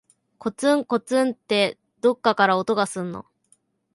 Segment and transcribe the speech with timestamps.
[0.39, 3.27] こつんこつんって、どっかから音がすんの。